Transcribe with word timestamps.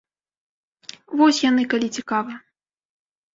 Вось 1.19 1.43
яны, 1.49 1.63
калі 1.75 1.87
цікава! 2.01 2.33